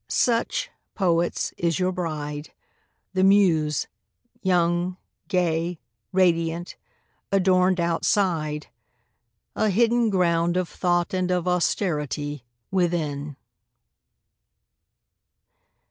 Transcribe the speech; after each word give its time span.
Such, 0.07 0.71
poets, 0.95 1.53
is 1.59 1.77
your 1.77 1.91
bride, 1.91 2.51
the 3.13 3.23
Muse! 3.23 3.85
young, 4.41 4.97
gay, 5.27 5.79
Radiant, 6.11 6.75
adorned 7.31 7.79
outside; 7.79 8.65
a 9.55 9.69
hidden 9.69 10.09
ground 10.09 10.57
Of 10.57 10.67
thought 10.67 11.13
and 11.13 11.29
of 11.29 11.47
austerity 11.47 12.43
within. 12.71 13.35